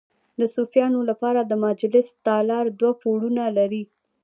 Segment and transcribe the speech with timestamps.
[0.39, 3.83] د صوفیانو لپاره د مجلس تالار دوه پوړونه لري.